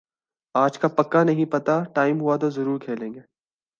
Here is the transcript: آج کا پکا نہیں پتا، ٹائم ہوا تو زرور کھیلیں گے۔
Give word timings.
آج 0.55 0.77
کا 0.77 0.87
پکا 0.87 1.23
نہیں 1.23 1.45
پتا، 1.45 1.83
ٹائم 1.83 2.19
ہوا 2.21 2.37
تو 2.37 2.49
زرور 2.49 2.79
کھیلیں 2.79 3.13
گے۔ 3.13 3.19